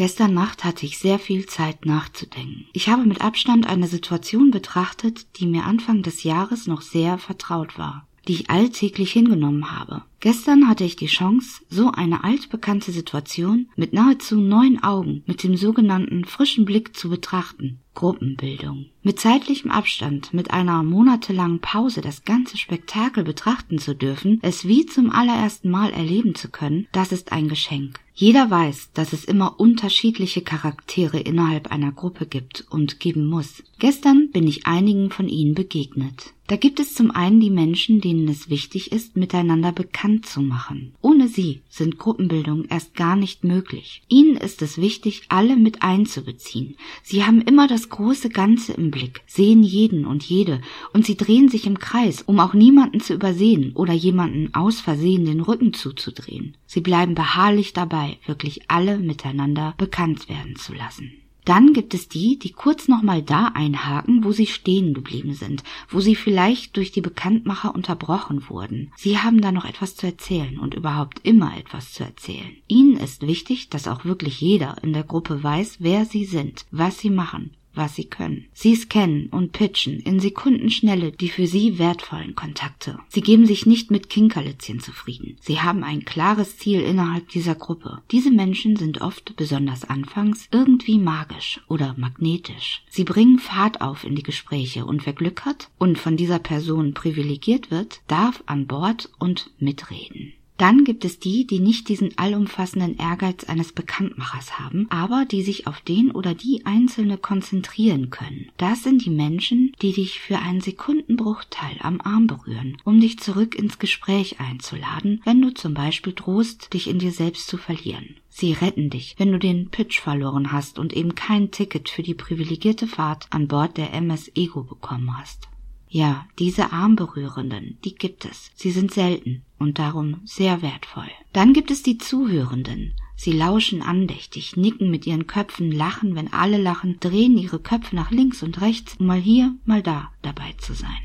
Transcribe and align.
Gestern 0.00 0.32
Nacht 0.32 0.64
hatte 0.64 0.86
ich 0.86 0.98
sehr 0.98 1.18
viel 1.18 1.44
Zeit 1.44 1.84
nachzudenken. 1.84 2.64
Ich 2.72 2.88
habe 2.88 3.04
mit 3.04 3.20
Abstand 3.20 3.66
eine 3.66 3.86
Situation 3.86 4.50
betrachtet, 4.50 5.26
die 5.38 5.44
mir 5.44 5.64
Anfang 5.64 6.00
des 6.02 6.22
Jahres 6.22 6.66
noch 6.66 6.80
sehr 6.80 7.18
vertraut 7.18 7.76
war 7.76 8.06
die 8.28 8.34
ich 8.34 8.50
alltäglich 8.50 9.12
hingenommen 9.12 9.70
habe. 9.76 10.02
Gestern 10.20 10.68
hatte 10.68 10.84
ich 10.84 10.96
die 10.96 11.06
Chance, 11.06 11.62
so 11.70 11.92
eine 11.92 12.24
altbekannte 12.24 12.92
Situation 12.92 13.68
mit 13.74 13.94
nahezu 13.94 14.38
neuen 14.38 14.82
Augen, 14.82 15.22
mit 15.26 15.42
dem 15.42 15.56
sogenannten 15.56 16.26
frischen 16.26 16.66
Blick 16.66 16.94
zu 16.94 17.08
betrachten. 17.08 17.80
Gruppenbildung. 17.94 18.86
Mit 19.02 19.18
zeitlichem 19.18 19.70
Abstand, 19.70 20.32
mit 20.32 20.52
einer 20.52 20.82
monatelangen 20.82 21.60
Pause 21.60 22.02
das 22.02 22.24
ganze 22.24 22.56
Spektakel 22.56 23.24
betrachten 23.24 23.78
zu 23.78 23.94
dürfen, 23.94 24.38
es 24.42 24.66
wie 24.66 24.86
zum 24.86 25.10
allerersten 25.10 25.70
Mal 25.70 25.90
erleben 25.90 26.34
zu 26.34 26.48
können, 26.50 26.86
das 26.92 27.12
ist 27.12 27.32
ein 27.32 27.48
Geschenk. 27.48 27.98
Jeder 28.14 28.50
weiß, 28.50 28.90
dass 28.92 29.14
es 29.14 29.24
immer 29.24 29.58
unterschiedliche 29.58 30.42
Charaktere 30.42 31.18
innerhalb 31.18 31.72
einer 31.72 31.90
Gruppe 31.90 32.26
gibt 32.26 32.66
und 32.70 33.00
geben 33.00 33.26
muss. 33.26 33.62
Gestern 33.78 34.30
bin 34.30 34.46
ich 34.46 34.66
einigen 34.66 35.10
von 35.10 35.28
ihnen 35.28 35.54
begegnet. 35.54 36.34
Da 36.46 36.56
gibt 36.56 36.80
es 36.80 36.94
zum 36.94 37.10
einen 37.12 37.40
die 37.40 37.50
Menschen, 37.50 38.00
denen 38.00 38.28
es 38.28 38.50
wichtig 38.50 38.92
ist, 38.92 39.16
miteinander 39.16 39.72
bekannt 39.72 40.09
zu 40.22 40.42
machen. 40.42 40.94
Ohne 41.00 41.28
sie 41.28 41.62
sind 41.68 41.98
Gruppenbildungen 41.98 42.66
erst 42.68 42.94
gar 42.94 43.16
nicht 43.16 43.44
möglich. 43.44 44.02
Ihnen 44.08 44.36
ist 44.36 44.62
es 44.62 44.78
wichtig, 44.78 45.22
alle 45.28 45.56
mit 45.56 45.82
einzubeziehen. 45.82 46.76
Sie 47.02 47.24
haben 47.24 47.40
immer 47.40 47.66
das 47.66 47.88
große 47.88 48.28
Ganze 48.28 48.72
im 48.72 48.90
Blick, 48.90 49.22
sehen 49.26 49.62
jeden 49.62 50.04
und 50.04 50.24
jede, 50.24 50.60
und 50.92 51.06
sie 51.06 51.16
drehen 51.16 51.48
sich 51.48 51.66
im 51.66 51.78
Kreis, 51.78 52.22
um 52.22 52.40
auch 52.40 52.54
niemanden 52.54 53.00
zu 53.00 53.14
übersehen 53.14 53.72
oder 53.74 53.92
jemanden 53.92 54.52
aus 54.54 54.80
Versehen 54.80 55.24
den 55.24 55.40
Rücken 55.40 55.72
zuzudrehen. 55.72 56.56
Sie 56.66 56.80
bleiben 56.80 57.14
beharrlich 57.14 57.72
dabei, 57.72 58.18
wirklich 58.26 58.70
alle 58.70 58.98
miteinander 58.98 59.74
bekannt 59.78 60.28
werden 60.28 60.56
zu 60.56 60.74
lassen. 60.74 61.12
Dann 61.50 61.72
gibt 61.72 61.94
es 61.94 62.06
die, 62.06 62.38
die 62.38 62.52
kurz 62.52 62.86
nochmal 62.86 63.22
da 63.22 63.46
einhaken, 63.54 64.22
wo 64.22 64.30
sie 64.30 64.46
stehen 64.46 64.94
geblieben 64.94 65.34
sind, 65.34 65.64
wo 65.88 65.98
sie 65.98 66.14
vielleicht 66.14 66.76
durch 66.76 66.92
die 66.92 67.00
Bekanntmacher 67.00 67.74
unterbrochen 67.74 68.48
wurden. 68.48 68.92
Sie 68.96 69.18
haben 69.18 69.40
da 69.40 69.50
noch 69.50 69.64
etwas 69.64 69.96
zu 69.96 70.06
erzählen 70.06 70.60
und 70.60 70.74
überhaupt 70.74 71.26
immer 71.26 71.58
etwas 71.58 71.92
zu 71.92 72.04
erzählen. 72.04 72.52
Ihnen 72.68 72.96
ist 72.96 73.26
wichtig, 73.26 73.68
dass 73.68 73.88
auch 73.88 74.04
wirklich 74.04 74.40
jeder 74.40 74.76
in 74.84 74.92
der 74.92 75.02
Gruppe 75.02 75.42
weiß, 75.42 75.78
wer 75.80 76.04
sie 76.04 76.24
sind, 76.24 76.66
was 76.70 77.00
sie 77.00 77.10
machen, 77.10 77.50
was 77.74 77.94
sie 77.94 78.04
können. 78.04 78.46
Sie 78.52 78.74
scannen 78.74 79.28
und 79.28 79.52
pitchen 79.52 80.00
in 80.00 80.20
Sekundenschnelle 80.20 81.12
die 81.12 81.28
für 81.28 81.46
sie 81.46 81.78
wertvollen 81.78 82.34
Kontakte. 82.34 82.98
Sie 83.08 83.20
geben 83.20 83.46
sich 83.46 83.66
nicht 83.66 83.90
mit 83.90 84.08
Kinkerlitzchen 84.10 84.80
zufrieden. 84.80 85.36
Sie 85.40 85.60
haben 85.60 85.84
ein 85.84 86.04
klares 86.04 86.56
Ziel 86.56 86.80
innerhalb 86.80 87.28
dieser 87.28 87.54
Gruppe. 87.54 88.02
Diese 88.10 88.30
Menschen 88.30 88.76
sind 88.76 89.00
oft, 89.00 89.36
besonders 89.36 89.84
anfangs, 89.84 90.48
irgendwie 90.50 90.98
magisch 90.98 91.60
oder 91.68 91.94
magnetisch. 91.96 92.82
Sie 92.88 93.04
bringen 93.04 93.38
Fahrt 93.38 93.80
auf 93.80 94.04
in 94.04 94.14
die 94.14 94.22
Gespräche 94.22 94.84
und 94.84 95.06
wer 95.06 95.12
Glück 95.12 95.44
hat 95.44 95.68
und 95.78 95.98
von 95.98 96.16
dieser 96.16 96.38
Person 96.38 96.94
privilegiert 96.94 97.70
wird, 97.70 98.00
darf 98.06 98.42
an 98.46 98.66
Bord 98.66 99.10
und 99.18 99.50
mitreden. 99.58 100.32
Dann 100.60 100.84
gibt 100.84 101.06
es 101.06 101.18
die, 101.18 101.46
die 101.46 101.58
nicht 101.58 101.88
diesen 101.88 102.18
allumfassenden 102.18 102.98
Ehrgeiz 102.98 103.44
eines 103.44 103.72
Bekanntmachers 103.72 104.58
haben, 104.58 104.88
aber 104.90 105.24
die 105.24 105.42
sich 105.42 105.66
auf 105.66 105.80
den 105.80 106.10
oder 106.10 106.34
die 106.34 106.66
Einzelne 106.66 107.16
konzentrieren 107.16 108.10
können. 108.10 108.50
Das 108.58 108.82
sind 108.82 109.02
die 109.06 109.10
Menschen, 109.10 109.72
die 109.80 109.94
dich 109.94 110.20
für 110.20 110.38
einen 110.38 110.60
Sekundenbruchteil 110.60 111.78
am 111.80 112.02
Arm 112.02 112.26
berühren, 112.26 112.76
um 112.84 113.00
dich 113.00 113.18
zurück 113.20 113.54
ins 113.54 113.78
Gespräch 113.78 114.38
einzuladen, 114.38 115.22
wenn 115.24 115.40
du 115.40 115.54
zum 115.54 115.72
Beispiel 115.72 116.12
drohst, 116.12 116.74
dich 116.74 116.90
in 116.90 116.98
dir 116.98 117.12
selbst 117.12 117.46
zu 117.46 117.56
verlieren. 117.56 118.16
Sie 118.28 118.52
retten 118.52 118.90
dich, 118.90 119.14
wenn 119.16 119.32
du 119.32 119.38
den 119.38 119.70
Pitch 119.70 119.98
verloren 119.98 120.52
hast 120.52 120.78
und 120.78 120.92
eben 120.92 121.14
kein 121.14 121.50
Ticket 121.50 121.88
für 121.88 122.02
die 122.02 122.12
privilegierte 122.12 122.86
Fahrt 122.86 123.28
an 123.30 123.48
Bord 123.48 123.78
der 123.78 123.94
MS 123.94 124.30
Ego 124.34 124.64
bekommen 124.64 125.18
hast. 125.18 125.48
Ja, 125.92 126.26
diese 126.38 126.72
Armberührenden, 126.72 127.78
die 127.84 127.96
gibt 127.96 128.24
es. 128.24 128.52
Sie 128.54 128.70
sind 128.70 128.92
selten 128.92 129.42
und 129.58 129.80
darum 129.80 130.20
sehr 130.24 130.62
wertvoll. 130.62 131.10
Dann 131.32 131.52
gibt 131.52 131.72
es 131.72 131.82
die 131.82 131.98
Zuhörenden. 131.98 132.94
Sie 133.16 133.32
lauschen 133.32 133.82
andächtig, 133.82 134.56
nicken 134.56 134.88
mit 134.88 135.04
ihren 135.04 135.26
Köpfen, 135.26 135.72
lachen, 135.72 136.14
wenn 136.14 136.32
alle 136.32 136.58
lachen, 136.58 136.98
drehen 137.00 137.36
ihre 137.36 137.58
Köpfe 137.58 137.96
nach 137.96 138.12
links 138.12 138.44
und 138.44 138.60
rechts, 138.60 138.96
um 139.00 139.06
mal 139.06 139.20
hier, 139.20 139.52
mal 139.64 139.82
da 139.82 140.12
dabei 140.22 140.54
zu 140.58 140.74
sein. 140.74 141.02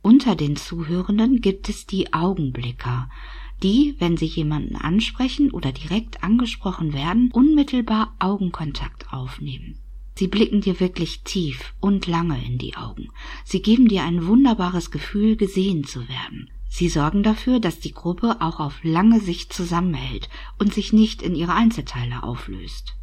Unter 0.00 0.34
den 0.34 0.56
Zuhörenden 0.56 1.42
gibt 1.42 1.68
es 1.68 1.84
die 1.84 2.14
Augenblicker, 2.14 3.10
die, 3.62 3.96
wenn 3.98 4.16
sie 4.16 4.26
jemanden 4.26 4.76
ansprechen 4.76 5.50
oder 5.50 5.72
direkt 5.72 6.24
angesprochen 6.24 6.94
werden, 6.94 7.30
unmittelbar 7.32 8.14
Augenkontakt 8.18 9.12
aufnehmen. 9.12 9.78
Sie 10.18 10.28
blicken 10.28 10.62
dir 10.62 10.80
wirklich 10.80 11.20
tief 11.24 11.74
und 11.78 12.06
lange 12.06 12.42
in 12.42 12.56
die 12.56 12.74
Augen. 12.74 13.10
Sie 13.44 13.60
geben 13.60 13.86
dir 13.86 14.02
ein 14.02 14.26
wunderbares 14.26 14.90
Gefühl, 14.90 15.36
gesehen 15.36 15.84
zu 15.84 16.08
werden. 16.08 16.50
Sie 16.70 16.88
sorgen 16.88 17.22
dafür, 17.22 17.60
dass 17.60 17.80
die 17.80 17.92
Gruppe 17.92 18.36
auch 18.40 18.58
auf 18.58 18.80
lange 18.82 19.20
Sicht 19.20 19.52
zusammenhält 19.52 20.30
und 20.58 20.72
sich 20.72 20.92
nicht 20.94 21.20
in 21.20 21.34
ihre 21.34 21.52
Einzelteile 21.52 22.22
auflöst. 22.22 22.94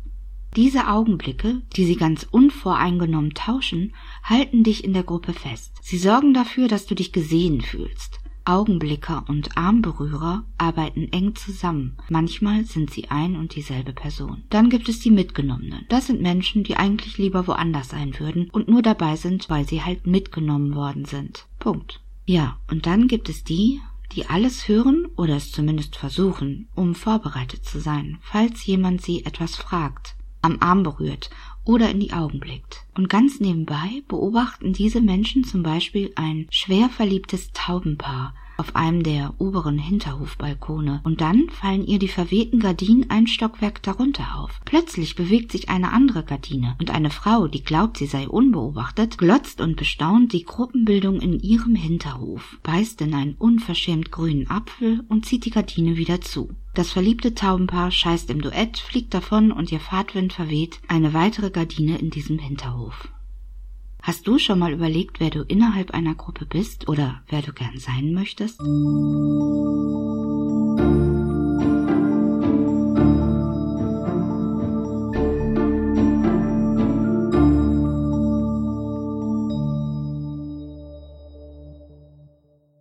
Diese 0.55 0.87
Augenblicke, 0.87 1.61
die 1.75 1.85
sie 1.85 1.95
ganz 1.95 2.27
unvoreingenommen 2.29 3.33
tauschen, 3.33 3.95
halten 4.23 4.63
dich 4.63 4.83
in 4.83 4.93
der 4.93 5.03
Gruppe 5.03 5.33
fest. 5.33 5.73
Sie 5.81 5.97
sorgen 5.97 6.33
dafür, 6.33 6.67
dass 6.67 6.85
du 6.87 6.95
dich 6.95 7.11
gesehen 7.11 7.61
fühlst. 7.61 8.19
Augenblicker 8.45 9.25
und 9.27 9.57
Armberührer 9.57 10.43
arbeiten 10.57 11.07
eng 11.11 11.35
zusammen. 11.35 11.97
Manchmal 12.09 12.65
sind 12.65 12.91
sie 12.91 13.09
ein 13.09 13.35
und 13.35 13.55
dieselbe 13.55 13.93
Person. 13.93 14.43
Dann 14.49 14.69
gibt 14.69 14.89
es 14.89 14.99
die 14.99 15.11
Mitgenommenen. 15.11 15.85
Das 15.89 16.07
sind 16.07 16.21
Menschen, 16.21 16.63
die 16.63 16.77
eigentlich 16.77 17.17
lieber 17.17 17.47
woanders 17.47 17.89
sein 17.89 18.17
würden 18.19 18.49
und 18.51 18.67
nur 18.67 18.81
dabei 18.81 19.15
sind, 19.15 19.49
weil 19.49 19.67
sie 19.67 19.81
halt 19.81 20.07
mitgenommen 20.07 20.75
worden 20.75 21.05
sind. 21.05 21.45
Punkt. 21.59 22.01
Ja, 22.25 22.57
und 22.69 22.85
dann 22.85 23.07
gibt 23.07 23.29
es 23.29 23.43
die, 23.43 23.79
die 24.13 24.27
alles 24.27 24.67
hören 24.67 25.07
oder 25.15 25.35
es 25.35 25.51
zumindest 25.51 25.95
versuchen, 25.95 26.67
um 26.75 26.95
vorbereitet 26.95 27.65
zu 27.65 27.79
sein, 27.79 28.19
falls 28.21 28.65
jemand 28.65 29.01
sie 29.01 29.25
etwas 29.25 29.55
fragt, 29.55 30.15
am 30.43 30.57
Arm 30.59 30.83
berührt 30.83 31.31
oder 31.65 31.89
in 31.89 31.99
die 31.99 32.13
Augen 32.13 32.39
blickt. 32.39 32.85
Und 32.95 33.09
ganz 33.09 33.39
nebenbei 33.39 34.03
beobachten 34.07 34.73
diese 34.73 35.01
Menschen 35.01 35.43
zum 35.43 35.63
Beispiel 35.63 36.11
ein 36.15 36.47
schwer 36.51 36.89
verliebtes 36.89 37.51
Taubenpaar, 37.53 38.35
auf 38.57 38.75
einem 38.75 39.03
der 39.03 39.33
oberen 39.39 39.77
Hinterhofbalkone, 39.77 41.01
und 41.03 41.21
dann 41.21 41.49
fallen 41.49 41.85
ihr 41.85 41.99
die 41.99 42.07
verwehten 42.07 42.59
Gardinen 42.59 43.09
ein 43.09 43.27
Stockwerk 43.27 43.81
darunter 43.83 44.37
auf. 44.37 44.61
Plötzlich 44.65 45.15
bewegt 45.15 45.51
sich 45.51 45.69
eine 45.69 45.91
andere 45.91 46.23
Gardine, 46.23 46.75
und 46.79 46.91
eine 46.91 47.09
Frau, 47.09 47.47
die 47.47 47.63
glaubt, 47.63 47.97
sie 47.97 48.05
sei 48.05 48.27
unbeobachtet, 48.27 49.17
glotzt 49.17 49.61
und 49.61 49.75
bestaunt 49.75 50.33
die 50.33 50.43
Gruppenbildung 50.43 51.19
in 51.19 51.39
ihrem 51.39 51.75
Hinterhof, 51.75 52.59
beißt 52.63 53.01
in 53.01 53.13
einen 53.13 53.35
unverschämt 53.35 54.11
grünen 54.11 54.49
Apfel 54.49 55.03
und 55.09 55.25
zieht 55.25 55.45
die 55.45 55.51
Gardine 55.51 55.97
wieder 55.97 56.21
zu. 56.21 56.49
Das 56.73 56.91
verliebte 56.91 57.35
Taubenpaar 57.35 57.91
scheißt 57.91 58.31
im 58.31 58.41
Duett, 58.41 58.79
fliegt 58.79 59.13
davon 59.13 59.51
und 59.51 59.71
ihr 59.71 59.79
Fahrtwind 59.79 60.33
verweht 60.33 60.79
eine 60.87 61.13
weitere 61.13 61.51
Gardine 61.51 61.99
in 61.99 62.09
diesem 62.09 62.39
Hinterhof. 62.39 63.12
Hast 64.03 64.27
du 64.27 64.37
schon 64.37 64.59
mal 64.59 64.73
überlegt, 64.73 65.21
wer 65.21 65.29
du 65.29 65.43
innerhalb 65.43 65.91
einer 65.91 66.13
Gruppe 66.13 66.45
bist 66.45 66.89
oder 66.89 67.21
wer 67.29 67.41
du 67.41 67.53
gern 67.53 67.79
sein 67.79 68.13
möchtest? 68.13 68.59